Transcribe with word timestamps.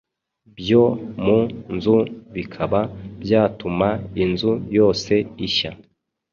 byo 0.57 0.83
mu 1.23 1.39
nzu 1.75 1.97
bikaba 2.35 2.79
byatuma 3.23 3.89
inzu 4.23 4.51
yose 4.77 5.13
ishya”. 5.47 5.71